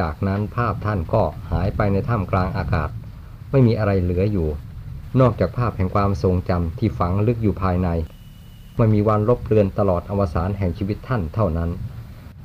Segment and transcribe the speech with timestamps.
[0.00, 2.90] จากนั้นภาพท่านก็หายไปในถ้ำกลางอากาศ
[3.50, 4.48] ไม่มีอะไรเหลืออยู่
[5.20, 7.88] นอกจากภาพแห่งความทรงจำที่ฝังลึกอยู่ภายใน
[8.76, 11.70] ไม่มีวันลบเลือนตลอดอวสานแห่งชีวิตท่านเท่านั้น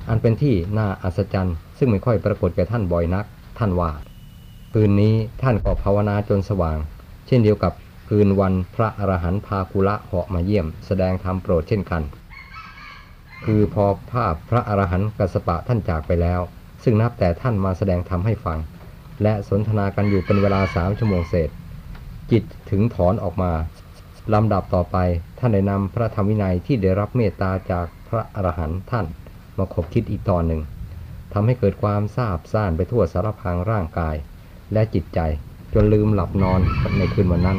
[0.08, 3.24] อันเป็นที่น่าอัศจรรย์ซึ่งไม่ค่อยปรากฏแก่ท่านบ่อยนัก
[3.58, 3.90] ท่านว่า
[4.72, 6.78] คืนนี้ท่านก็ภาวนาจนสว่าง
[7.26, 7.72] เช่นเดียวกับ
[8.08, 12.02] คืนวันพระอรหันต์พาคุละเหาะมาเยี่ยม แสดงธรรมโปรดเช่นกัน
[13.44, 16.40] คือพอภาพพระอรหันต์กัสปะท่านจากไปแล้ว
[16.84, 18.58] ซึ่งนับแต่ท่านมาแสดงธรรมให้ฟัง
[19.22, 21.50] และสนทนากันอยู่เป็นเวลาสามชั่วโมงเศษ
[22.30, 23.52] จิตถึงถอนออกมา
[24.34, 24.96] ลำดับต่อไป
[25.38, 29.06] ท่านได้นำพระธรรมวินัยที่ได้รับเมตตาจากพระอรหันต์ท่าน
[29.58, 30.60] มาขบคิดอีกตอนหนึ่ง
[31.32, 34.14] ทำให้เกิดความทราบซ่านไปทั่วสารพังร่างกาย
[34.72, 35.20] และจิตใจ
[35.74, 36.60] จนลืมหลับนอน
[36.98, 37.58] ในคืนวันนั้น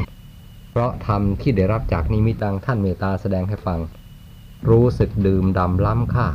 [0.70, 3.80] เพราะธรรมที่ได้รับจากนิมิตังท่านเมตตาแสดงให้ฟัง
[4.70, 6.26] รู้สึกดื่มดำล้ำค่า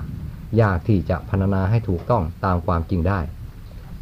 [0.61, 3.19] ยากที่จะพรรณนาให้ถูกต้องตามความจริงได้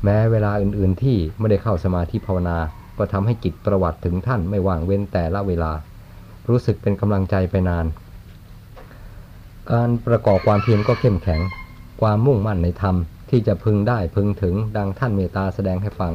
[0.04, 2.58] แม้เวลาอื่นๆที่ไม่ได้เข้าสมาธิภาวนา
[2.98, 5.72] ก็ทำให้จิตประวัติถึงท่านไม่ว่างเว้นแต่ละเวลา
[6.50, 7.86] รู้สึกเป็นกำลังใจไปนาน
[9.72, 11.42] การประกอบความเพียรก็เข้มแข็ง
[12.02, 12.96] ความมุ่งมั่นในธรรม
[13.30, 16.14] ที่จะพึงได้พึงถึงดังท่านเมตตาแสดงให้ฟัง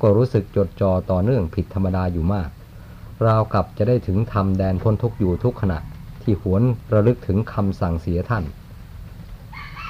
[0.00, 2.48] ก็รู้สึกจดจ่อต่อเนื่องผิดธรรมดาอยู่มาก
[3.26, 5.78] ราวกับจะได้ถึงธรรมแดนพ้นทุกอยู่ทุกขณะ
[6.22, 8.44] ที่หวนระลึกถึงคำสั่งเสียท่าน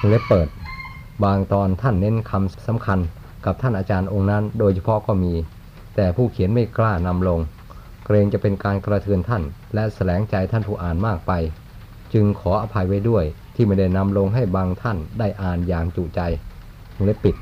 [0.07, 0.47] เล็บเปิด
[1.23, 2.99] บางตอนท่านเน้นคำสำคัญ
[3.45, 5.33] กับท่านอาจารย์องค์นั้น โดยเฉพาะก็มี
[5.95, 7.39] แต่ผู้เขียนไม่กล้านำลง
[8.05, 11.31] เกรงจะเป็นการกระเทือนท่าน และแสลงใจท่านผู้อ่านมากไป
[12.13, 13.23] จึงขออภัยไว้ด้วย
[13.55, 16.21] ที่ไม่ได้นำลงให้บางท่านได้อ่านอย่างจุใจ
[17.05, 17.35] เล็บปิด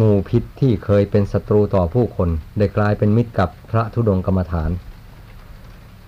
[0.00, 4.70] งูพิษที่เคยเป็นศัตรูต่อผู้คน ได้กลายเป็นมิตรกับพระธุดงกรรมฐาน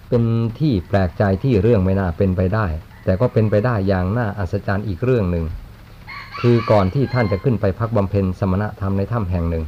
[0.08, 0.22] เป็น
[0.58, 2.66] ที่แปลกใจที่เรื่องไม่น่าเป็นไปได้
[3.04, 5.44] แต่ก็เป็นไปได้อย่างน่าอัศจรรย์อีกเรื่องหนึ่ง
[6.40, 9.64] คือก่อนที่ท่านจะขึ้นไปพักบำเพ็ญสมณธรรมในถ้ำแห่งหนึ่ง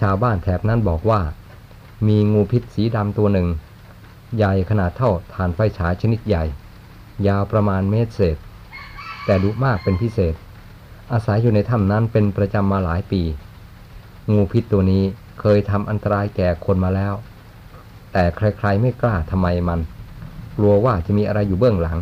[0.00, 1.20] ชาวบ้านแถบนั้นบอกว่า
[2.08, 3.48] มีงูพิษสีดำตัวหนึ่ง
[4.36, 6.44] ใหญ่ขนาดเท่าฐานไฟฉายชนิดใหญ่
[7.26, 8.36] ยาวประมาณเมตรเศษ
[9.24, 10.34] แต่ดุมากเป็นพิเศษ
[11.12, 13.22] อาศัยอยู่ในถ้ำนั้นเป็นประจำมาหลายปี
[14.32, 15.02] งูพิษตัวนี้
[15.40, 17.14] เคยทำอันตรายแก่คนมาแล้ว
[18.12, 19.80] แต่ใครๆไม่กล้าทำไมมัน
[20.56, 21.98] กลัวว่าจะมีอะไรอยู่เบื้องหลัง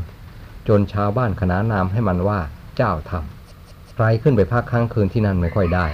[0.72, 2.40] จนชาวบ้านขนานนามให้มันว่า
[2.76, 5.86] เจ้าทำใครขึ้นไปพักค้างคืนที่นั่นไม่ค่อยได้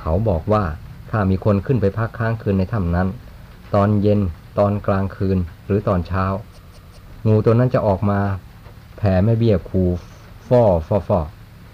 [0.00, 0.64] เขาบอกว่า
[1.10, 3.08] ถ้ามีคนขึ้นไปพักค้างคืนในถ้ำนั้น
[3.74, 4.20] ตอนเย็น
[4.58, 6.24] ตอนกลางคืนหรือตอนเช้า
[7.26, 8.20] งูตัวนั้นจะออกมา
[8.96, 9.84] แผ่แม่เบี้ยคู
[10.48, 11.20] ฟอฟอฟอ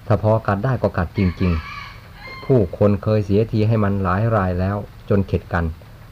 [0.07, 1.53] ถ้าพอกัดได้ก็กัดจริง
[1.99, 4.77] ๆ ผู้คนเคยเสียทีให้มันหลายรายแล้ว
[5.09, 5.65] จนเข็ดกัน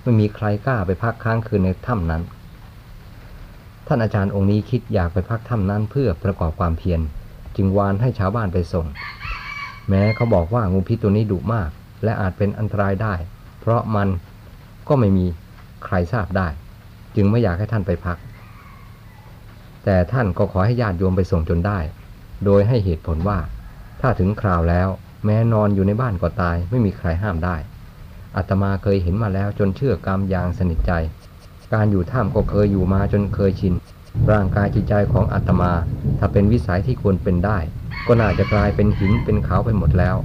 [0.02, 2.22] ไม่มีใครกล้าไปพักค้างคืนในถ้ำนั้น
[3.94, 7.00] ท่านอาจารย์องค์นี้คิดอยากไปพักถ้ำนั้นเพื่อประกอบความเพียร
[7.56, 8.86] จึงวานให้ชาวบ้านไปส่ง
[9.88, 11.70] แม้เขาบอกว่างูพิษตัวนี้ดุมาก
[12.04, 13.14] และอาจเป็นอันตรายได้
[13.60, 14.08] เพราะมัน
[14.88, 15.26] ก็ไม่มี
[15.84, 16.48] ใครทราบได้
[17.16, 18.16] จึงไม่อยากให้ท่านไปพัก
[19.84, 21.78] แต่ท่านก็ขอให้ญาติโยมไปส่งจนได้
[22.44, 23.38] โดยให้เหตุผลว่า
[24.00, 24.88] ถ้าถึงคราวแล้ว
[25.24, 27.56] แม้นอนอยู่ในบ้านก็ตาย ไม่มีใครห้ามได้
[28.36, 30.92] อาตมาเคยเห็นมาแล้วจนเชื่อกรรมอย่างสนิทใจ
[31.74, 33.74] การอยู่ถ้ำก็เคยอยู่มาจนเคยชิน
[34.30, 35.72] ร่างกายจิตใจของอาตมา
[36.18, 37.58] ถ้าเป็นวิสัยที่ควรเป็นได้
[38.06, 40.16] ก็น่าจะกลายเป็นหินเป็นเขาไปหมดแล้ว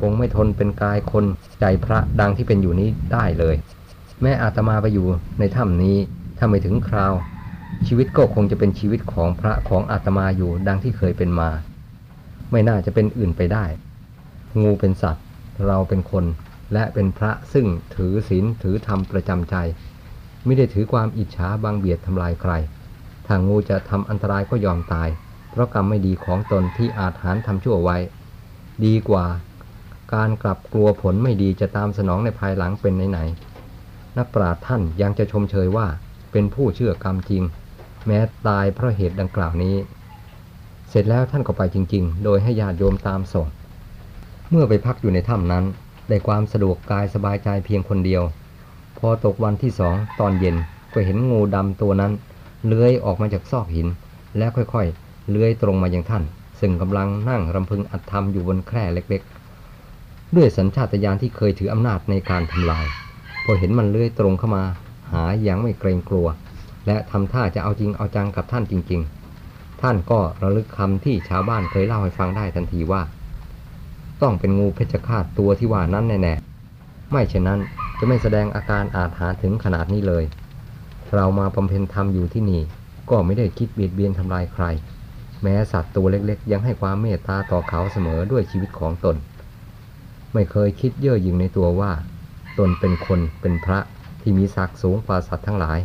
[0.00, 1.24] คงไม่ทนเป็นกายคน
[1.60, 3.56] ใจพระดังที่เป็นอยู่นี้ได้เลย
[4.22, 5.06] แม้อาตมาไปอยู่
[5.38, 5.96] ในถ้ำนี้
[6.38, 7.12] ถ้าไม่ถึงคราว
[7.86, 11.50] ชีวิตก็คงจะเป็นชีวิตของพระของอาตมาอยู่ดังที่เคยเป็นมา
[12.50, 13.64] ไม่น่าจะเป็นอื่นไปได้
[14.62, 15.24] งูเป็นสัตว์
[15.66, 16.24] เราเป็นคน
[16.72, 19.56] และเป็นพระซึ่งถือศีลถือธรรมประจำใจ
[20.44, 22.52] ไม่ได้ถือความอิจฉาบางเบียดทำลายใคร
[23.26, 25.08] ถ้างูจะทำอันตรายก็ยอมตาย
[25.50, 27.96] เพราะกรรมไม่ดีของตนที่อาจหารทำชั่วไว้
[28.84, 29.26] ดีกว่า
[30.14, 35.86] การกลับกลัวผลไม่ดีจะตามสนองในภายหลังเป็นไหนๆนักปราชญ์ท่านยังจะชมเชยว่า
[36.32, 37.42] เป็นผู้เชื่อกรรมจริง
[38.06, 38.18] แม้
[38.48, 39.76] ตายเพราะเหตุดังกล่าวนี้
[40.88, 43.46] เสร็จแล้วท่านก็ไปจริง ๆ โดยให้ญาติโยมตามส่ง
[44.50, 45.64] เมื่อไปพักอยู่ในถ้ำนั้น
[46.08, 48.22] ได้ความสะดวกกายสบายใจเพียงคนเดียว
[49.08, 50.56] อตกวันที่สองตอนเย็น
[50.92, 52.12] ก็เห็นงูดำตัวนั้น
[52.66, 53.88] เลื้อยออกมาจากซอกหิน
[54.38, 56.24] และค่อยๆ เลื้อยตรงมายังท่าน
[56.60, 62.86] ซึ่งกำลังนั่งรำพึงอัดทำอยู่บนแคร่เล็กๆ ด้วยสัญชาตญาณที่เคยถืออำนาจในการทำลาย
[63.44, 64.64] พอเห็นมันเลื้อยตรงเข้ามา
[65.12, 66.26] หาอย่างไม่เกรงกลัว
[66.86, 69.00] และทำท่าจะเอาจริงเอาจังกับท่านจริง
[69.40, 73.02] ๆ ท่านก็ระลึกคำที่ชาวบ้านเคยเล่าให้ฟังได้ทันทีว่า
[74.22, 77.60] ต้องเป็นงูเพชฌฆาตตัวที่ว่านั้นแน่ๆไม่เช่นนั้น
[78.06, 80.24] จะไม่แสดงอาการอาถรรพ์ถึงขนาดนี้เลย
[81.14, 82.62] เรามาบำเพ็ญธรรมอยู่ที่นี่
[83.10, 84.64] ก็ไม่ได้คิดเบียดเบียนทำลายใคร
[85.42, 89.16] แม้สัตว์ตัวเล็กๆ ยังให้ความเมตตาต่อเขาเสมอด้วยชีวิตของตน
[90.32, 91.92] ไม่เคยคิดเย่อหยิ่งในตัวว่า
[92.58, 93.78] ตนเป็นคนเป็นพระ
[94.22, 95.78] ที่มีศักดิ์สูงกว่าสัตว์ทั้งหลาย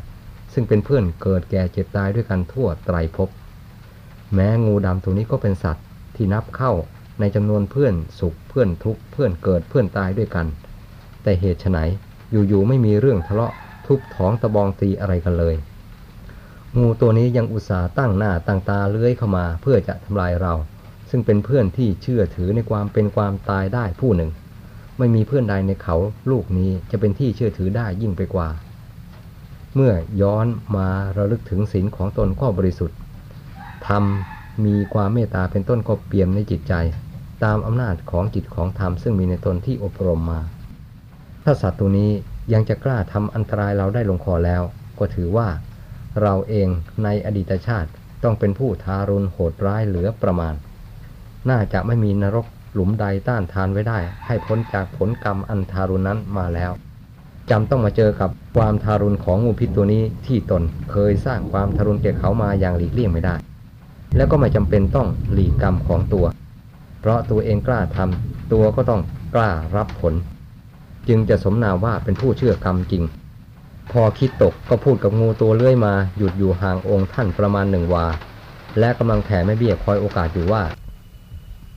[0.53, 3.29] ซึ่งเป็นเพื่อนเกิดแก่เจ็บตายด้วยกันทั่วไตรภพ
[4.33, 5.85] แม้งูดำตัวนี้ก็เป็นสัตว์
[6.15, 6.71] ที่นับเข้า
[7.19, 10.47] ในจำนวนเพื่อนสุขเพื่อนทุกข์เพื่อนเกิดเพื่อนตายด้วยกัน
[11.23, 11.79] แต่เหตุไฉน
[12.31, 13.53] อยู่ๆไม่มีเรื่องทะเลาะ
[13.85, 15.55] ทุบท้องตะบองตีอะไรกันเลย
[16.77, 20.53] งูตัวนี้ยังอุตส่าห์ตั้งหน้าตั้งตาเลื้อยเข้ามาเพื่อจะทำลายเรา
[21.09, 24.31] ซึ่งเป็นเพื่อนที่เชื่อถือในความเป็นความตายได้ผู้หนึ่ง
[24.97, 25.95] ไม่มีเพื่อนใดในเขา
[26.31, 28.49] ลูกนี้จะเป็นที่เชื่อถือได้ยิ่งไปกว่า
[29.75, 32.97] เมื่อย้อนมาระลึกถึงศีลของตนก็บริสุทธิ์
[33.87, 34.03] ธรรม
[34.65, 36.73] มีความเมตตาเป็นต้นก็เปี่ยมในจิตใจ
[37.43, 40.39] ตามอำนาจของจิตของธรรมซึ่งมีในตนที่อบรมมา
[41.51, 42.11] ถ้าสัตว์ตัวนี้
[42.53, 44.63] ยังจะกล้าทำอันตรายเราได้ลงคอแล้ว
[44.99, 45.47] ก็ถือว่า
[46.21, 46.67] เราเอง
[47.03, 47.89] ในอดีตชาติ
[48.23, 50.53] ต้องเป็นผู้ทารุณโหดร้ายเหลือประมาณ
[51.49, 56.71] น่าจะไม่มีนรกหลุมใดต้านทานไว้ได้ ให้พ้นจากผลกรรมอันทารุณนั้นมาแล้ว
[57.49, 63.35] จำต้องมาเจอกับความทารุณของงูพิษตัวนี้ที่ตนเคยสร้างความทารุณแก่เขามาอย่างหลีกเลี่ยงไม่ได้
[64.15, 66.25] แล้วก็ไม่จำเป็นต้องหลีกกรรมของตัว
[66.99, 69.01] เพราะตัวเองกล้าทำตัวก็ต้อง
[69.35, 70.15] กล้ารับผล
[71.09, 73.03] จึงจะสมนาว่าเป็นผู้เชื่อกรรมจริง
[73.91, 78.07] พอคิดตกก็พูดกับงูตัวเลื่อยมาหยุดอยู่ห่างองค์ท่านประมาณหนึ่งวา
[78.79, 80.63] และกำลังแผ่แม่เบี้ยคอยโอกาสอยู่ว่า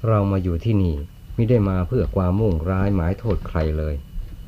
[0.09, 0.95] เรามาอยู่ที่นี่
[1.35, 3.95] ไม่ได้มาเพื่อความมุ่งร้ายหมายโทษใครเลย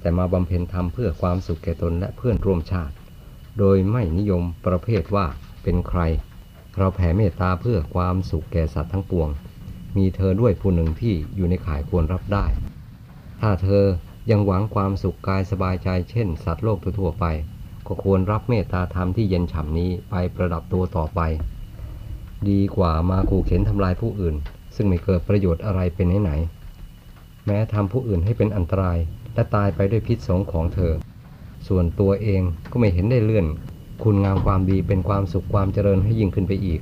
[0.01, 2.95] แต่มาบำเพ็ญธรรมเพื่อความสุขแก่ตนและเพื่อนร่วมชาติ
[3.59, 5.27] โดยไม่นิยมประเภทว่า
[5.63, 6.01] เป็นใคร
[6.79, 9.29] เราแผ่เมตตาเพื่อความสุขแก่สัตว์ทั้งปวง
[9.97, 12.47] มีเธอด้วยผู้หนึ่งที่อยู่ในข่ายควรรับได้
[13.41, 13.85] ถ้าเธอ
[14.31, 17.25] ยังหวังความสุขกายสบายใจเช่น สัตว์โลกทั่วไป
[17.87, 21.21] ก็ควรรับเมตตาธรรมที่เย็นฉ่ำนี้ไปประดับตัวต่อไป
[22.49, 24.37] ดีกว่ามาขู่เข็นทำลายผู้อื่น
[24.77, 28.99] ซึ่งไม่เกิดประโยชน์อะไรเป็นไหนๆแม้ทำผู้อื่นให้เป็นอันตราย
[29.35, 30.93] และตายไปด้วยพิษสงของเธอ
[31.69, 33.47] ส่วนตัวเองก็ไม่เห็นได้เลื่อน
[34.03, 36.81] คุณงามความดีเป็นความสุขความเจริญให้ยิ่งขึ้นไปอีก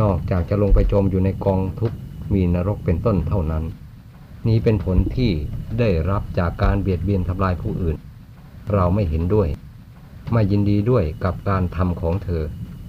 [0.00, 1.96] นอกจากจะลงไปจมอยู่ในกองทุกข์
[2.34, 3.64] มีนรกเป็นต้นเท่านั้น
[4.48, 5.30] นี้เป็นผลที่
[5.78, 7.96] ได้รับจากการเบียดเบียนทำลายผู้อื่น
[8.72, 9.48] เราไม่เห็นด้วย
[10.32, 12.44] ไม่ยินดีด้วยกับการทำของเธอ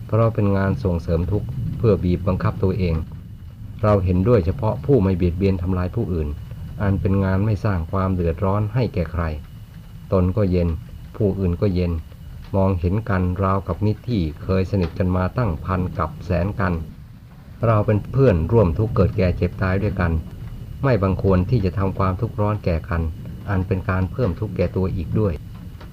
[0.05, 2.95] เพราะเป็นงานส่งเสริมทุกข์เพื่อบีบบังคับตัวเอง
[3.83, 6.27] เราเห็นด้วยเฉพาะผู้ไม่เบียดเบียนทำลายผู้อื่น
[6.81, 9.23] อันเป็นงานไม่สร้างความเดือดร้อนให้แก่ใคร
[10.11, 10.69] ตนก็เย็น
[11.17, 11.91] ผู้อื่นก็เย็น
[12.55, 16.73] มองเห็นกันราวกับมิตรที่เคยสนิทกันมาตั้งพันกับแสนกัน
[17.65, 20.11] เราเป็นเพื่อนร่วมทุกข์เกิดแก่เจ็บตายด้วยกัน
[20.83, 23.01] ไม่บังควรที่จะทำความทุกข์ร้อนแก่กัน
[23.49, 25.33] อันเป็นการเพิ่มทุกข์แก่ตัวอีกด้วย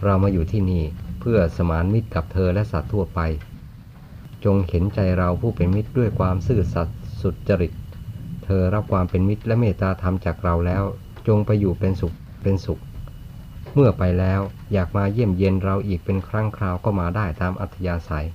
[0.04, 0.84] เรามาอยู่ที่นี่
[1.20, 3.20] เพื่อสมานมิตรกับเธอและสัตว์ทั่วไป
[4.44, 7.72] จงเห็นใจเราผู้เป็นมิตรด้วยความซื่อสัตย์สุจริต
[8.44, 10.82] เธอรับความเป็นมิตรและเมตตาธรรมจากเราแล้ว
[11.28, 12.80] จงไปอยู่เป็นสุขเป็นสุข
[13.74, 14.40] เมื่อไปแล้ว
[14.72, 18.26] อยากมาเยี่ยมเยียนเราอีกเป็นครั้งคราวก็มาได้ตามอัธยาศัย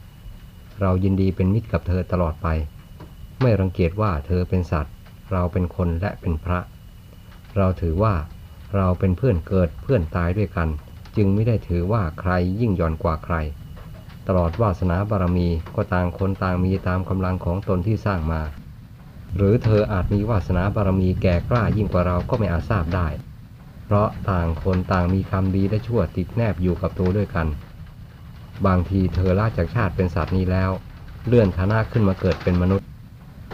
[0.82, 2.48] เรายินดีเป็นมิตรกับเธอตลอดไป
[3.42, 4.94] ไม่รังเกียจว่าเธอเป็นสัตว์
[5.32, 6.60] เราเป็นคนและเป็นพระ
[7.58, 8.16] เราถือว่า
[8.76, 10.70] เราเป็นเพื่อนเกิดเพื่อนตายด้วยกัน
[11.18, 13.36] จึงไม่ได้ถือว่าใครยิ่งย่อนกว่าใคร
[14.28, 18.42] ตลอดวาสนาบารมีก็ต่างคนต่างมีตามกำลังของตนที่สร้างมา
[19.36, 23.08] หรือเธออาจมีวาสนาบารมีแก่กล้ายิ่งกว่าเราก็ไม่อาจทราบได้
[23.86, 27.48] เพราะต่างคนต่างมีคำดีและชั่วติดแนบอยู่กับตัวด้วยกัน
[28.66, 30.72] บางทีเธอลาจากชาติเป็นสัตว์นี้แล้ว
[31.28, 32.79] เลื่อนฐานะขึ้นมาเกิดเป็นมนุษย์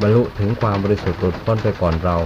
[0.02, 2.18] บรรลุถึงความบริสุทธิ์หลุดพ้นไปก่อนเรา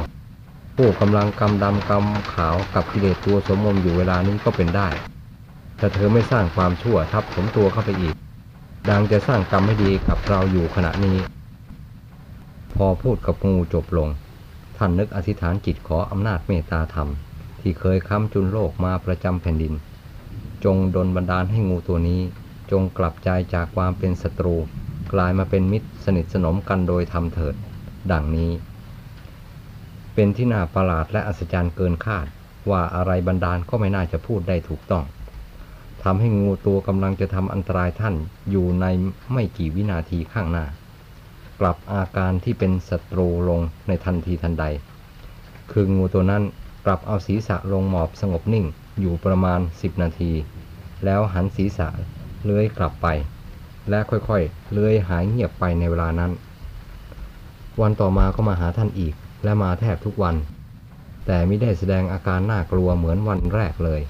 [0.75, 4.89] ผู้กำลังกำดำกำขาวกับกิเลสตัวสมมมอยู่เวลานี้ก็เป็นได้
[5.77, 8.15] แต่เธอไม่สร้างความชั่วทับถมตัวเข้าไปอีก
[8.89, 11.17] ดังจะสร้างกรรมไม่ดีกับเราอยู่ขณะนี้
[12.73, 14.09] พอพูดกับงูจบลง
[14.77, 17.09] ท่านนึกอธิษฐานจิตขออำนาจเมตตาธรรม
[17.59, 19.73] ที่เคยค้ำจุนโลกมาประจำแผ่นดิน
[20.63, 22.21] จงดลบันดาลให้งูตัวนี้
[22.71, 24.55] จงกลับใจจากความเป็นศัตรู
[25.13, 27.55] กลายมาเป็นมิตรสนิทสนมกันโดยทำเถิด
[28.11, 28.51] ดังนี้
[30.13, 32.25] เป็นที่น่าประหลาดและอัศจรรย์เกินคาด
[32.69, 35.03] ว่าอะไรบันดาลก็ไม่น่าจะพูดได้ถูกต้อง
[36.03, 38.15] ทำให้งูตัวกำลังจะทำอันตรายท่าน
[38.51, 38.85] อยู่ใน
[39.31, 40.65] ไม่กี่วินาทีข้างหน้า
[41.59, 44.65] กลับอาการที่เป็นศัตรูลงในทันทีทันใด
[45.71, 46.43] คืองูตัวนั้น
[46.85, 48.65] กลับเอาศีรษะลงหมอบสงบนิ่ง
[48.99, 50.31] อยู่ประมาณ 10 นาที
[51.05, 51.87] แล้วหันศีรษะ
[52.43, 53.07] เลื้อยกลับไป
[53.89, 56.31] และค่อยๆ เลื้อยหายเงียบไปในเวลานั้น
[57.81, 60.35] วันต่อมาก็มาหาท่านอีก และมาแทบทุกวัน
[61.25, 64.01] แต่ไม่ได้แสดงอาการน่ากลัวเหมือนวันแรกเลย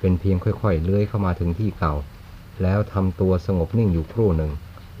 [0.00, 1.94] เป็นเพียงค่อยๆ เลื้อยเข้ามาถึงที่เก่า
[2.62, 4.52] แล้วทำตัวสงบนิ่งอยู่ครู่หนึ่ง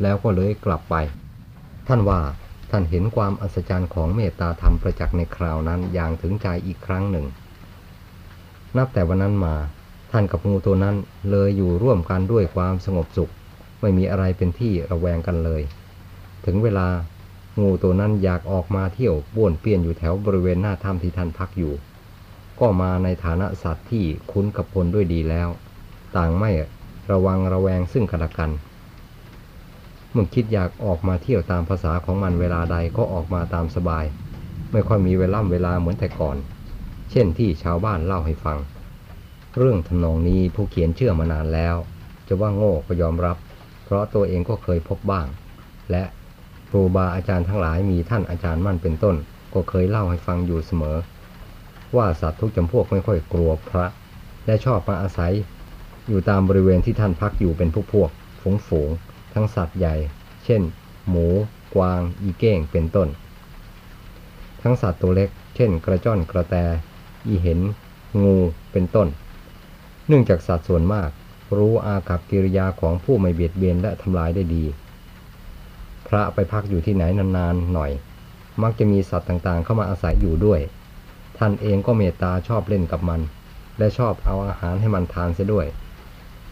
[0.02, 0.94] แล้วก็เลื้อยกลับไป
[1.88, 2.20] ท่านว่า
[2.70, 7.26] ท่านเห็นความอัศจรรย์ของเมตตาธรรมประจักษ์ในคราวนั้นอย่างถึงใจอีกครั้งหนึ่ง
[8.76, 9.54] นับแต่วันนั้นมา
[10.12, 10.96] ท่านกับงูตัวนั้น
[11.30, 13.32] เลยอยู่ร่วมกันด้วยความสงบสุข
[13.80, 15.62] ไม่มีอะไรเป็นที่ระแวงกันเลย
[16.46, 16.88] ถึงเวลา
[17.60, 21.74] งูตัวนั้นอยากออกมาเที่ยวบ้วนเปี้ยนอยู่แถวบริเวณหน้าถ้ำที่ท่านพักอยู่
[22.60, 25.48] ก็มาในฐานะสัตว์ที่คุ้นกับพลด้วยดีแล้ว
[26.16, 26.50] ต่างไม่
[27.10, 28.50] ระวังระแวงซึ่งกันและกัน
[30.12, 34.04] เมื่อคิดอยากออกมาเที่ยวตามภาษาของมันเวลาใดก็ออกมาตามสบาย
[34.72, 36.36] ไม่ค่อยมีเวล่ำเวลาเหมือนแต่ก่อน
[37.10, 38.58] เช่นที่ชาวบ้านเล่าให้ฟัง
[39.58, 41.76] เรื่องทำนองนี้ผู้เขียนเชื่อมานานแล้ว
[42.28, 43.36] จะว่าโง่ก็ยอมรับ
[43.88, 45.26] เพราะตัวเองก็เคยพบบ้าง
[45.90, 46.04] และ
[46.68, 49.16] ครูบาอาจารย์ทั้งหลายมีท่านอาจารย์มั่นเป็นต้น
[49.54, 50.96] ก็เคยเล่าให้ฟังอยู่เสมอ
[51.96, 53.86] ว่าสัตว์ทุกจำพวกไม่ค่อยกลัวพระ
[54.46, 55.32] และชอบมาอาศัย
[56.08, 58.90] อยู่ตามบริเวณที่ท่านพักอยู่เป็นพวกพวกฝูงฝูง
[59.34, 59.96] ทั้งสัตว์ใหญ่
[60.44, 60.62] เช่น
[61.08, 61.26] หมู
[61.74, 63.08] กวาง อีเก้งเป็นต้น
[64.62, 66.56] ทั้งสัตว์ตัวเล็ก เช่น กระจ้อนกระแต
[67.26, 67.60] อีเห็น
[68.22, 68.36] งู
[68.72, 69.08] เป็นต้น
[70.06, 71.10] เนื่องจากสัตว์ส่วนมาก
[71.56, 74.64] รู้อากับกิริยาของผู้ไม่เบียดเบียนและทำลายได้ดี
[76.08, 77.92] พระไปพักอยู่ที่ไหนนานๆหน่อย
[78.62, 80.60] มักจะมีสัตว์ต่างๆ เข้ามาอาศัยอยู่ด้วย
[81.38, 83.20] ท่านเองก็เมตตาชอบเล่นกับมัน
[83.78, 85.66] และชอบเอาอาหารให้มันทานเสียด้วย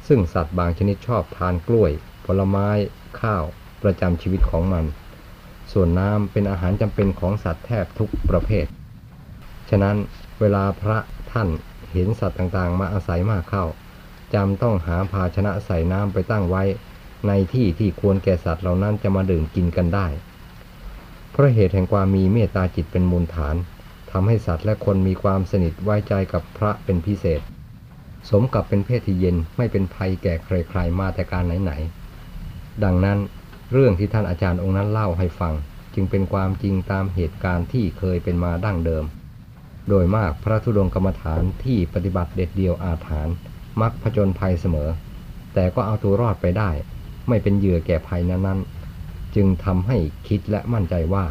[0.08, 1.90] ซึ่งสัตว์บางชนิดชอบทานกล้วย
[2.24, 2.68] ผลไม้
[3.20, 3.44] ข้าว
[3.82, 4.84] ประจำชีวิตของมัน
[5.72, 8.66] ส่วนน้ำเป็นอาหารจำเป็นของสัตว์แทบทุกประเภท
[9.70, 9.96] ฉะนั้น
[10.40, 10.98] เวลาพระ
[11.32, 11.48] ท่าน
[11.92, 13.64] เห็นสัตว์ต่างๆ มาอาศัยมากเข้า
[14.34, 16.62] จำต้องหาภาชนะใส่น้ำไปตั้งไว้
[17.26, 20.06] ในที่ที่ควรแก่สัตว์เหล่านั้นจะมาดื่มกินกันได้
[21.30, 23.56] เพราะเหตุแห่งความมีเมตตาจิตเป็นมูลฐาน
[24.10, 27.40] ทำให้สัตว์และคนมีความสนิทไว้ใจกับพระเป็นพิเศษ
[28.30, 33.18] สมกับเป็นเพศที่เย็นไม่เป็นภัยแก่ใครๆมาแต่การไหนๆดังนั้น
[33.72, 35.54] เรื่องที่ท่านอาจารย์องค์นั้นเล่าให้ฟัง
[35.94, 39.04] จึงเป็นความจริงตามเหตุการณ์ที่เคยเป็นมาดั้งเดิม
[39.88, 43.34] โดยมากพระธุดงกรรมฐานที่ปฏิบัติเด็ดเดียวอาถรรพ์
[43.80, 44.88] มักผจญภัยเสมอ
[45.54, 46.70] แต่ก็เอาตัวรอดไปได้
[47.28, 49.96] ไม่เป็นเหยื่อแก่ภัยนั้นๆ จึงทำให้
[50.28, 51.24] คิดและมั่นใจว่า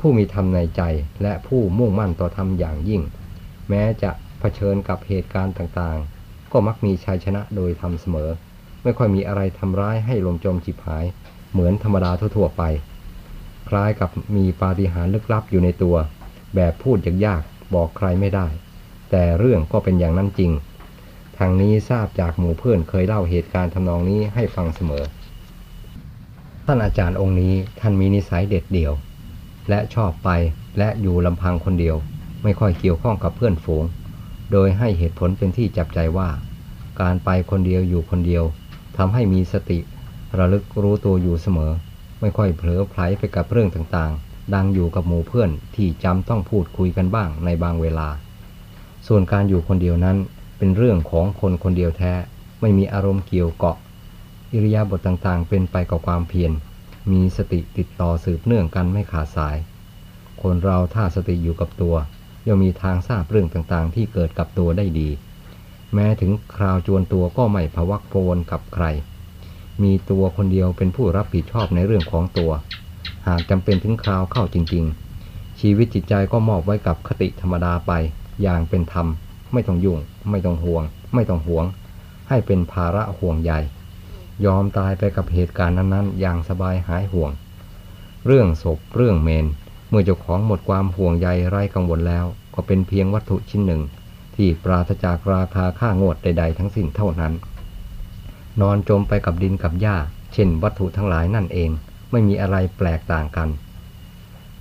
[0.00, 0.82] ผู้มีธรรมในใจ
[1.22, 3.02] และผู้มุ่งมั่นต่อธรรมอย่างยิ่ง
[3.68, 4.10] แม้จะ
[4.40, 8.30] เผชิญกับเหตุการณ์ต่างๆ ก็มักมีชัยชนะโดยธรรมเสมอ
[8.82, 11.04] ไม่ค่อยมีอะไรทำร้ายให้ลมจมจิบหาย
[11.52, 12.62] เหมือนธรรมดาทั่วๆไป
[13.68, 15.96] คล้ายกับมีปาฏิหาริย์ลึกลับอยู่ในตัว
[16.54, 18.46] แบบพูดยากๆบอกใครไม่ได้
[19.10, 20.52] แต่เรื่องก็เป็นอย่างนั้นจริง
[21.38, 25.04] ทางนี้ทราบจากหมู่เพื่อนเคยเล่าเหตุการณ์ทำนองนี้ให้ฟังเสมอ
[26.66, 28.92] ท่านอาจารย์องค์นี้ท่านมีนิสัยเด็ดเดี่ยว
[29.68, 30.30] และชอบไป
[30.78, 31.96] และอยู่ลำพังคนเดียว
[32.42, 33.84] ไม่ค่อยเกี่ยวข้องกับเพื่อนฝูง
[34.52, 36.28] โดยให้เหตุผลเป็นที่จับใจว่า
[37.00, 38.44] การไปคนเดียวอยู่คนเดียว
[38.96, 39.78] ทำให้มีสติ
[40.38, 41.72] ระลึกรู้ตัวอยู่เสมอ
[42.20, 48.08] ไม่ค่อยเผลอไผลไปกับเรื่องต่างๆ ดังอยู่กับหมู่เพื่อนที่จำต้องพูดคุยกันบ้างในบางเวลา
[49.06, 50.16] ส่วนการอยู่คนเดียวนั้น
[50.56, 52.12] เป็นเรื่องของคนคนเดียวแท้
[52.60, 53.76] ไม่มีอารมณ์เกี่ยวเกาะ
[54.52, 56.52] อิริยาบถต่างๆ เป็นไปกับความเพียร
[57.12, 59.56] มีสติติดต่อสืบเนื่องกันไม่ขาดสาย
[60.42, 61.94] คนเราถ้าสติอยู่กับตัว
[62.46, 65.08] ย่อมมีทางทราบเรื่องต่างๆ ที่เกิดกับตัวได้ดี
[65.94, 68.84] แม้ถึงคราวจวนตัวก็ไม่พวักโพวนกับใคร
[69.82, 72.52] มีตัวคนเดียวเป็นผู้รับผิดชอบในเรื่องของตัว
[73.26, 74.84] หากจำเป็นถึงคราวเข้าจริง
[75.22, 77.92] ๆ ชีวิตจิตใจก็มอบไว้กับคติธรรมดาไป
[78.42, 79.06] อย่างเป็นธรรม
[79.56, 79.98] ไม่ต้องยุ่ง
[80.30, 80.82] ไม่ต้องห่วง
[81.14, 81.64] ไม่ต้องห่วง
[82.28, 83.52] ให้เป็นภาระห่วงใย
[84.46, 87.30] ยอมตายไปกับเหตุการณ์นั้นๆ อย่างสบายหายห่วง
[88.26, 89.46] เรื่องศพเรื่องเมน
[89.88, 93.82] เมื่อเจ้าของหมดความห่วงใยไร้กังวลแล้ว ก็เป็นเพียงวัตถุชิ้นหนึ่ง
[94.36, 97.32] ที่ปราศจากราคาค่างวดใดๆ ทั้งสิ้นเท่านั้น
[98.60, 99.96] นอนจมไปกับดินกับหญ้า
[100.32, 101.70] เช่นวัตถุทั้งหลายนั่นเอง
[102.10, 103.48] ไม่มีอะไรแปลกต่างกัน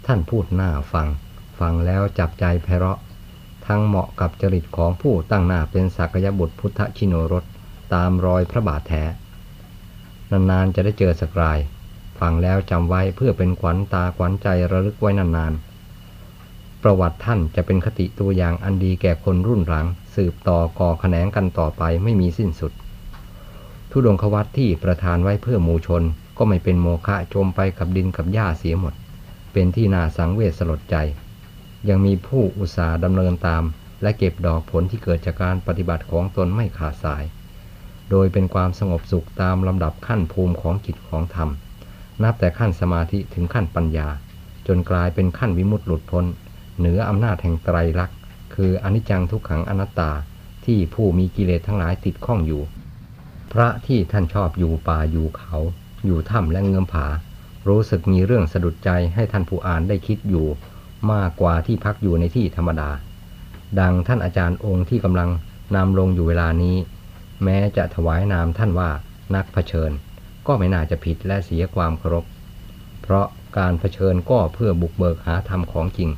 [0.05, 1.07] ท่านพูดหน้าฟัง
[1.59, 2.99] ฟังแล้วจับใจไพเราะ
[3.67, 7.43] ทั้งเหมาะกับจริตของผู้ตั้งหน้าเป็นสักยบุตรพุทธชิโนรส
[7.93, 9.03] ตามรอยพระบาทแท้
[10.31, 11.59] นานๆจะได้เจอสักราย
[12.19, 22.71] ฟังแล้วจำไว้เพื่อเป็นขวัญตาขวัญใจระลึกไว้นานๆ ประวัติท่านจะเป็นคติตัวอย่างอันดีแก่คนรุ่นหลัง สืบต่อก่อแขนงกันต่อไปไม่มีสิ้นสุด
[23.91, 26.03] ทุดงควัตที่ประทานไว้เพื่อหมู่ชน
[26.37, 28.93] ก็ไม่เป็นโมฆะจมไปกับดินกับหญ้าเสียหมด
[29.51, 30.95] เป็นที่น่าสังเวชสลดใจ
[31.89, 33.63] ยังมีผู้อุตสาห์ดำเนินตาม
[34.01, 37.23] และเก็บดอกผลที่เกิดจากการปฏิบัติของตนไม่ขาดสาย
[38.11, 41.49] โดยเป็นความสงบสุขตามลำดับขั้นภูมิของจิตของธรรม
[42.23, 44.07] นับแต่ขั้นสมาธิถึงขั้นปัญญา
[44.67, 46.25] จนกลายเป็นขั้นวิมุตติหลุดพ้น
[46.77, 48.17] เหนืออำนาจแห่งไตรลักษณ์
[48.55, 50.11] คืออนิจจังทุกขังอนัตตา
[50.65, 52.61] ที่ผู้มีกิเลสทั้งหลายติดข้องอยู่
[53.53, 55.55] พระที่ท่านชอบอยู่ป่าอยู่เขา
[56.05, 57.07] อยู่ถ้ำและเงื้อมผา
[57.67, 60.47] รู้สึกมีเรื่องสะดุดใจให้ท่านผู้อ่านได้คิดอยู่
[61.13, 62.89] มากกว่าที่พักอยู่ในที่ธรรมดา
[63.79, 65.29] ดังท่านอาจารย์องค์ที่กำลัง
[65.75, 66.75] นำลงอยู่เวลานี้
[67.43, 68.89] แม้จะถวายนามท่านว่า
[69.35, 69.91] นักเผชิญ
[70.47, 72.25] ก็ไม่น่าจะผิดและเสียความเคารพ
[73.01, 73.25] เพราะ
[73.57, 76.09] การเผชิญก็เพื่อบุกเบิกหาธรรมของจริง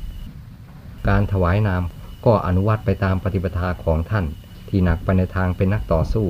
[1.08, 1.84] การถวายนาม
[2.25, 4.25] ก็อนุวัตไปตามปฏิปทาของท่าน
[4.70, 6.27] ที่หนักไปในทางเป็นนักต่อสู้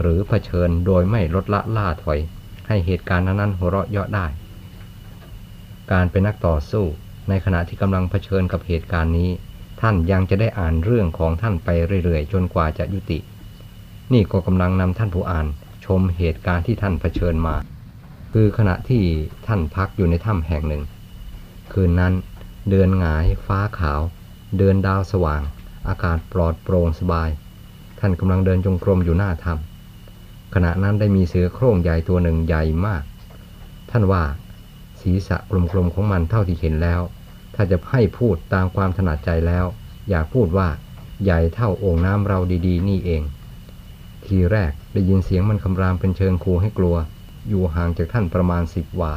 [0.00, 2.18] หรือเผชิญโดยไม่ลดละล่าถอย
[2.68, 4.26] ให้เหตุการณ์นั้นๆหัวเราะเยาะได้
[5.92, 6.84] การเป็นนักต่อสู้
[7.28, 9.30] ในขณะที่กำลังเผชิญกับเหตุการณ์นี้
[9.80, 11.68] ท่านยังจะได้อ่านเรื่องของท่านไป
[12.04, 13.18] เรื่อยๆ จนกว่าจะยุติ
[14.12, 15.46] นี่ก็กำลังนำท่านผู้อ่าน
[15.84, 17.56] ชมเหตุการณ์ที่ท่านเผชิญมา
[18.32, 19.02] คือขณะที่
[19.46, 20.82] ท่านพักอยู่ในถ้ำแห่งหนึ่ง
[21.72, 22.12] คืนนั้น
[22.70, 24.00] เดือนหงาย ฟ้าขาว
[24.56, 25.42] เดือนดาวสว่าง
[25.88, 27.30] อากาศปลอดโปร่งสบาย
[28.00, 33.02] ท่านกำลังเดินจงกรมอยู่หน้าถ้ำขณะนั้นได้มีเสือโคร่งใหญ่ตัวหนึ่งใหญ่มาก
[33.90, 34.22] ท่านว่า
[35.04, 37.00] ศีรษะกลมๆของมันเท่าที่เห็นแล้ว
[37.54, 39.64] ถ้าจะให้พูดตามความถนัดใจแล้ว
[40.10, 40.68] อยากพูดว่า
[41.24, 43.22] ใหญ่เท่าโอ่งน้ำเราดีๆ นี่เอง
[44.24, 46.96] ทีแรกได้ยินเสียงมันคำรามเป็นเชิงคูให้กลัว
[47.48, 49.14] อยู่ห่างจากท่านประมาณสิบวา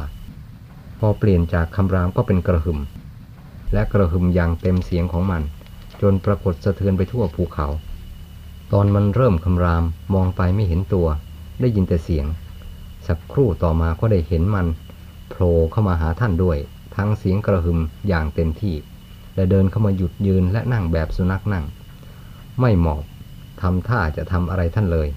[0.98, 2.78] พอเปลี่ยนจากคำรามก็เป็นกระหึ่ม
[3.72, 5.42] และกระหึ่มอย่างเต็มเสียงของมัน
[6.00, 7.66] จนปรากฏสะเทือนไปทั่วภูเขา
[8.72, 11.06] ตอนมันเริ่มคำรามมองไปไม่เห็นตัว
[11.60, 12.26] ได้ยินแต่เสียง
[13.06, 14.66] สักครู่ต่อมาก็ได้เห็นมัน
[15.28, 16.58] โผล่เข้ามาหาท่านด้วย
[16.96, 18.74] ทั้งเสียงกระหึ่มอย่างเต็มที่
[19.34, 21.64] และเดินเข้ามาหยุดยืนและนั่งแบบสุนัขนั่ง
[22.60, 23.04] ไม่หมอบ
[23.60, 25.08] ทำท่าจะทำอะไรท่านเลย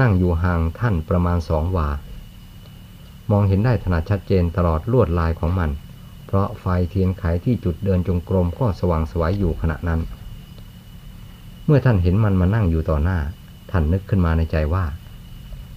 [0.00, 1.88] นั่งอยู่ห่างท่านประมาณสองวา
[3.30, 5.70] มองเห็นได้ถนัดชัดเจนตลอดลวดลายของมัน
[6.26, 10.00] เพราะไฟเทียนไขที่จุดเดินจงกรมก็สว่างสวยอยู่ขณะนั้น
[11.66, 13.18] เมื่อท่านเห็นมันมานั่งอยู่ต่อหน้า
[13.70, 14.84] ท่านนึกขึ้นมาในใจว่า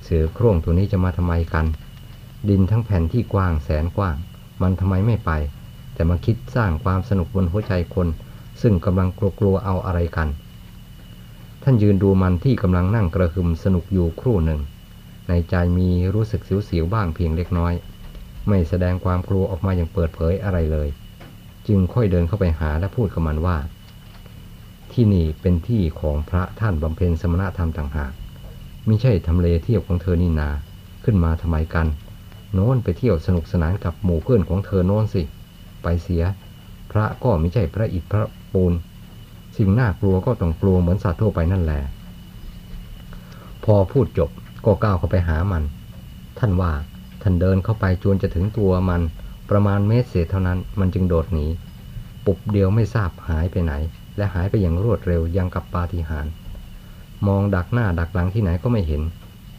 [0.04, 1.66] เสือโคร่งตัวนี้จะมาทำไมกัน
[2.50, 4.16] ดินทั้งแผ่นที่กว้างแสนกว้าง
[4.62, 5.32] มันทำไมไม่ไป
[5.94, 8.08] แต่มาคิดสร้างความสนุกบนหัวใจคน
[8.62, 10.28] ซึ่งกำลังกลัวๆเอาอะไรกัน
[11.64, 14.60] ท่านยืนดูมันที่กำลังนั่งกระหึ่มสนุกอยู่ครู่หนึ่ง
[15.30, 17.74] ในใจมีรู้สึกเสียวๆบ้างเพียงเล็กน้อย
[18.48, 20.88] ไม่แสดงความกลัวออกมาอย่างเปิดเผยอะไรเลย
[21.68, 23.58] จึงค่อยเดินเข้าไปหาและพูดกับมันว่า
[24.92, 28.12] ที่นี่เป็นที่ของพระท่านบำเพ็ญสมณธรรมต่างหาก
[28.86, 30.50] ไมิใช่ทำเลเที่ยวของเธอนี่นา
[31.04, 31.88] ขึ้นมาทำไมกัน
[32.54, 35.22] โน้นไปเที่ยวสนุกสนานกับหมู่เพื่อนของเธอโน้นสิ
[35.84, 36.24] ไปเสีย
[36.92, 38.74] พระก็ไม่ใช่พระอิฐพระปูน
[39.58, 41.82] สิ่งน่ากลัวก็ต้องกลัวเหมือนสัตว์ทั่วไปนั่นแหละ
[43.66, 44.30] พอพูดจบ
[44.66, 45.64] ก็ก้าวเข้าไปหามัน
[46.40, 46.74] ท่านว่า
[47.22, 49.02] ท่านเดินเข้าไปจวนจะถึงตัวมัน
[49.50, 51.46] ประมาณเมตรเศษเท่านั้นมันจึงโดดหนี
[52.26, 53.74] ปุบเดียวไม่ทราบหายไปไหน
[54.18, 56.34] และหายไปอย่างรวดเร็วยังกับปาฏิหาริย์
[57.28, 59.02] มองดักหน้าดักหลังที่ไหนก็ไม่เห็น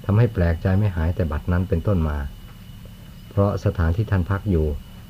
[0.05, 2.17] ทำให้แปลกใจไม่หายแต่บัดนั้นเป็นต้นมา
[3.39, 4.67] ราะสถานที่ท่านพักอยู่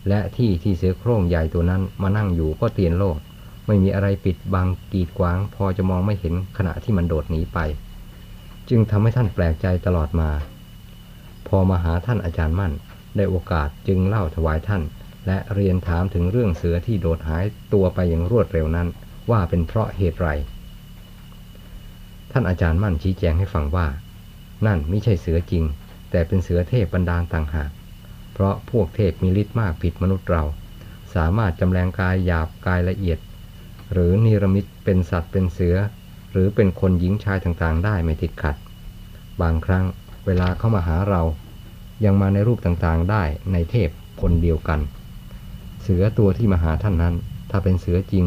[0.09, 3.21] และที่ที่เสือโคร่งใหญ่ตัวนั้นมานั่งอยู่ก็เตียนโลด
[3.67, 7.59] ไม่มีอะไรปิดบังกีดขวาง พอจะมองไม่เห็นขณะที่มันโดดหนีไป
[8.69, 10.31] จึงทำให้ท่านแปลกใจตลอดมา
[11.49, 12.73] พอมาหาท่านอาจารย์มั่น
[13.17, 14.83] ได้โอกาสจึงเล่าถวายท่าน
[15.27, 18.89] และเรียนถามถึงเรื่องเสือที่โดดหายตัวไปอย่างรวดเร็วนั้น
[19.31, 20.29] ว่าเป็นเพราะเหตุไร
[22.33, 23.87] ท่านอาจารย์มั่นชี้แจงให้ฟังว่า
[24.67, 25.65] นั่นไม่ใช่เสือจริง
[26.11, 27.71] แต่เป็นเสือเทพบรรดาลต่างหาก
[28.39, 30.43] เพราะพวกเทพมีฤทธิ์มากผิดมนุษย์เรา
[31.15, 33.19] สามารถจำแรงกายหยาบกายละเอียด
[33.93, 35.77] หรือนิรมิตเป็นสัตว์เป็นเสือ
[36.33, 38.57] หรือเป็นคนหญิงชายต่างๆ ได้ไม่ติดขัด
[39.41, 39.85] บางครั้ง
[40.27, 41.23] เวลาเข้ามาหาเรา
[42.05, 43.23] ยังมาในรูปต่างๆได้
[43.53, 44.81] ในเทพคนเดียวกัน
[45.83, 47.15] เสือตัวที่มาหาท่านนั้น
[47.51, 48.25] ถ้าเป็นเสือจริง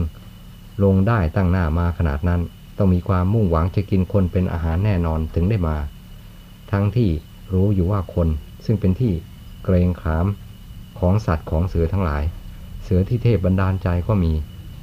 [0.84, 2.42] ลงได้ตั้งหน้ามาขนาดนั้น
[2.78, 5.78] ต้องมีความมุ่งหวังจะกินคนเป็นอาหารแน่นอนถึงได้มา
[6.72, 7.10] ทั้งที่
[7.54, 8.28] รู้อยู่ว่าคน
[8.66, 9.14] ซึ่งเป็นที่
[9.64, 10.26] เกรงขาม
[11.00, 12.24] ของสัตว์ของเสือทั้งหลาย
[12.84, 14.34] เสือที่เทพบันดาลใจก็มี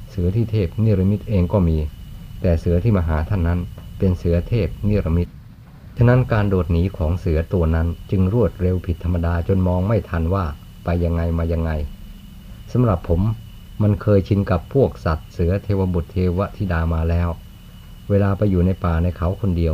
[0.09, 1.77] เสือที่เทพนิรมิตเองก็มี
[2.41, 3.59] แต่เสือที่มาหาท่านนั้น
[3.97, 5.27] เป็นเสือเทพนิรมิต
[5.97, 10.45] ฉะนั้นการโดดหนีของเสือตัวนั้นจึงรวดเร็วผิดธรรมดาจนมองไม่ทันว่า
[10.83, 11.71] ไปยังไงมายังไง
[12.71, 13.21] สำหรับผม
[13.81, 17.29] มันเคยชินกับพวกสัตว์เสือเทวบุตรเทวธิดามาแล้ว
[18.09, 19.73] เวลาไปอยู่ในป่าในเขาคนเดียว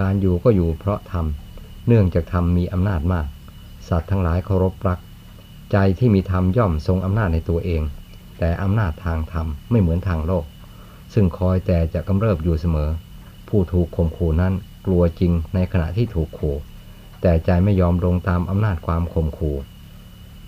[0.00, 1.26] การอยู่ก็อยู่เพราะธรรม
[1.86, 3.26] เนื่องจากธรรมมีอำนาจมาก
[3.88, 4.98] สัตว์ทั้งหลายเคารพรัก
[5.72, 7.82] ใจที่มีธรรมย่อมทรงอำนาจในตัวเอง
[8.38, 10.44] แต่อำนาจทางธรรมไม่เหมือนทางโลก
[11.14, 12.90] ซึ่งคอยแต่จะกำเริบอยู่เสมอ
[13.48, 14.52] ผู้ถูกข่มขู่นั้น
[14.86, 16.56] กลัวจริงในขณะที่ถูกขู่
[17.20, 19.56] แต่ใจไม่ยอมลงตามอำนาจความข่มขู่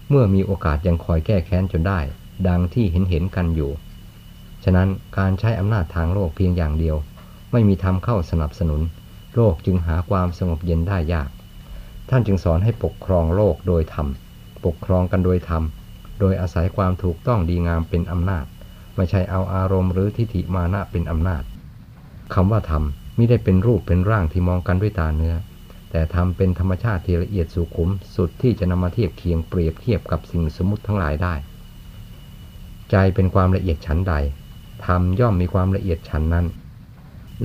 [0.08, 2.00] เมื่อมีโอกาสยังคอยแก้แค้นจนได้
[2.48, 3.70] ดังที่เห็นเห็นกันอยู่
[4.64, 6.96] ฉะนั้นการใช้อำนาจทางโลกเพียงอย่างเดียว
[7.52, 8.80] ไม่มีธรรมเข้าสนับสนุน
[9.34, 11.28] โลกจึงหาความสงบเย็นได้ยาก
[12.10, 14.08] ท่านจึงสอนให้ปกครองโลกโดยธรรม
[14.66, 15.62] ปกครองกันโดยธรรม
[16.20, 18.44] โดยอาศัยความถูกต้องดีงามเป็นอำนาจ
[18.96, 21.42] ไม่ใช่เอาอารมณ์หรือทิฏฐิมานะเป็นอำนาจ
[22.34, 22.82] คำว่าธรรม
[23.16, 25.34] ไม่ได้เป็นรูปเป็นร่างที่มองกันด้วยตาเนื้อ
[25.90, 31.34] แต่ธรรมเป็นธรรมชาติที่ละเอียดสุขุมสุดที่จะนำมาเทียบเคียงเปรียบเทียบกับสิ่งสมมติทั้งหลายได้
[32.90, 34.14] ใจเป็นความละเอียดชั้นใด
[34.86, 36.46] ธรรมย่อมมีความละเอียดชั้นนั้น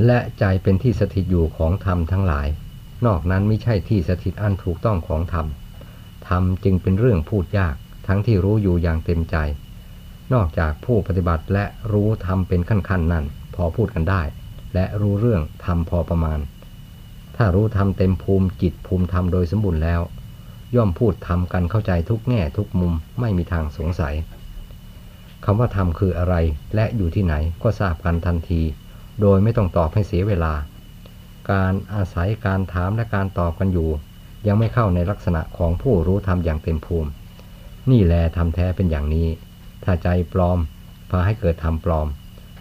[0.05, 2.47] และใจเป็นที่สถิตอยู่ของธรรมทั้งหลาย
[3.05, 5.47] นอกนั้นไม่ใช่ที่สถิตอันถูกต้องของธรรม
[6.27, 7.75] ธรรมจึงเป็นเรื่องพูดยาก
[8.07, 9.35] ทั้งที่รู้อยู่อย่างเต็มใจ
[10.33, 14.21] นอกจากผู้ปฏิบัติและรู้ธรรมเป็นขั้นๆนั้น พอพูดกันได้
[14.73, 16.39] และรู้เรื่องธรรมพอประมาณ
[17.37, 20.01] ถ้ารู้ธรรมเต็มภูมิจิตภูมิธรรมโดยสมบูรณ์แล้ว
[20.75, 24.15] ย่อมพูดธรรมกันเข้าใจทุกแง่ทุกมุมไม่มีทางสงสัย
[25.45, 26.35] คำว่าธรรมคืออะไร
[26.75, 28.61] และอยู่ที่ไหนก็ทราบกันทันที
[29.21, 30.53] โดยไม่ต้องตอบให้เสียเวลา
[31.51, 33.89] การอาศัยการถามและการตอบกันอยู่
[34.47, 37.09] ยังไม่เข้าในลักษณะของผู้รู้ธรรมอย่างเต็มภูมิ
[37.91, 39.27] นี่แลทำแท้เป็นอย่างนี้
[39.83, 40.59] ถ้าใจปลอม
[41.09, 42.07] พาให้เกิดธรรมปลอม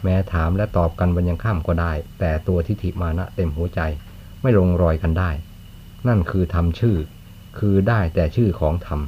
[0.02, 3.80] แม้ถามและตอบกันวันยังข้ามก็ได้ แต่ตัวทิฏฐิมานะเต็มหัวใจ
[4.42, 5.30] ไม่ลงรอยกันได้
[6.08, 6.96] นั่นคือธรรมชื่อ
[7.58, 9.00] คือได้แต่ชื่อของธรรม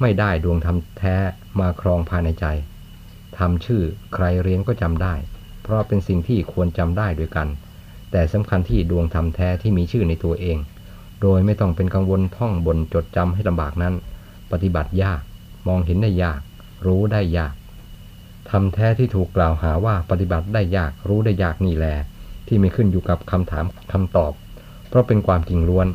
[0.00, 1.16] ไม่ได้ดวงธรรมแท้
[1.60, 2.46] มาครองภายในใจ
[3.38, 3.82] ทำชื่อ
[4.14, 5.14] ใครเรียนก็จำได้
[5.62, 7.48] เพราะเป็นสิ่งที่ควรจำได้ด้วยกัน
[8.12, 10.58] แต่สำคัญที่ดวงธรรมแท้ที่มีชื่อในตัวเอง
[11.22, 13.94] โดยไม่ต้องเป็นกังวลท่องบนจดจำให้ลำบากนั้น
[14.52, 15.22] ปฏิบัติยาก
[15.68, 16.40] มองเห็นได้ยาก
[16.86, 17.54] รู้ได้ยาก
[18.50, 21.94] ทำแท้ที่ถูกกล่าวหาว่าปฏิบัติได้ยากรู้ได้ยากนี่แหละ
[22.46, 24.32] ที่ไม่ขึ้นอยู่กับคำถามคำตอบ
[24.88, 25.86] เพราะเป็นความจริงล้วน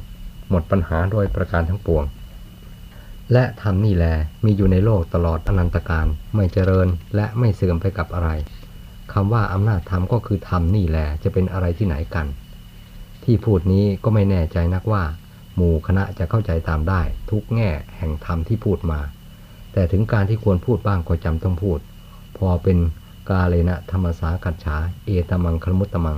[0.49, 2.03] หมดปัญหาโดยประการทั้งปวง
[3.33, 4.13] และธรรมนี่แหละ
[4.45, 8.29] มีอยู่ในโลกตลอดอนันตการไม่เจริญและไม่เสื่อมไปกับอะไร
[9.13, 12.27] คำว่าอำนาจธรรมก็คือธรรมนี่แหละจะเป็นอะไรที่ไหนกัน
[13.23, 15.03] ที่พูดนี้ก็ไม่แน่ใจนักว่า
[15.55, 18.99] หมู่คณะจะเข้าใจตามได้ ทุกแง่แห่งธรรมที่พูดมา
[19.73, 21.79] แต่ถึงการที่ควรพูดบ้างก็จำต้องพูด
[22.37, 22.77] พอเป็น
[23.29, 26.17] กาเลนะธรรมสากัจฉาเอตมังคลมุตตมัง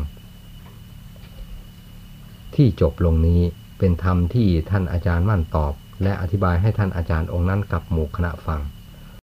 [2.56, 3.42] ที่จบลงนี้
[3.78, 5.74] เป็นธรรมที่ท่านอาจารย์มั่นตอบ
[6.04, 8.60] และอธิบายให้ท่านอาจารย์องค์นั้นกับหมู่คณะฟัง